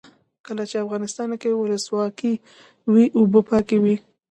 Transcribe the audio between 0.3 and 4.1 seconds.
کله چې افغانستان کې ولسواکي وي اوبه پاکې وي.